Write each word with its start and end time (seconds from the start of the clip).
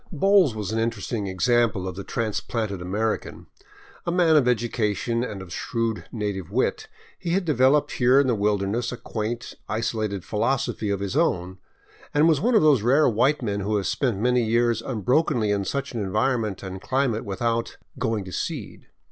Bowles 0.11 0.55
was 0.55 0.71
an 0.71 0.79
interesting 0.79 1.27
example 1.27 1.87
of 1.87 1.95
the 1.95 2.03
transplanted 2.03 2.81
American. 2.81 3.45
A 4.03 4.11
man 4.11 4.35
of 4.35 4.47
education 4.47 5.23
and 5.23 5.43
of 5.43 5.53
shrewd 5.53 6.05
native 6.11 6.49
wit, 6.49 6.87
he 7.19 7.33
had 7.33 7.45
developed 7.45 7.91
here 7.91 8.19
in 8.19 8.25
the 8.25 8.33
wilderness 8.33 8.91
a 8.91 8.97
quaint, 8.97 9.53
isolated 9.69 10.25
philosophy 10.25 10.89
of 10.89 11.01
his 11.01 11.15
own, 11.15 11.59
and 12.15 12.27
was 12.27 12.41
one 12.41 12.55
of 12.55 12.63
those 12.63 12.81
rare 12.81 13.07
white 13.07 13.43
men 13.43 13.59
who 13.59 13.75
have 13.75 13.85
spent 13.85 14.17
many 14.17 14.43
years 14.43 14.81
unbrokenly 14.81 15.51
in 15.51 15.65
such 15.65 15.93
an 15.93 16.01
environment 16.01 16.63
and 16.63 16.81
climate 16.81 17.23
without" 17.23 17.77
going 17.99 18.25
to 18.25 18.31
seed." 18.31 18.87